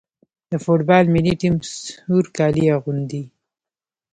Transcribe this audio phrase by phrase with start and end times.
[0.51, 1.55] د فوټبال ملي ټیم
[2.09, 3.23] سور کالي اغوندي.